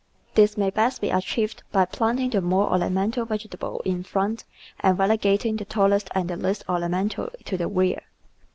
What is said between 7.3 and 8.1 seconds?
to the rear.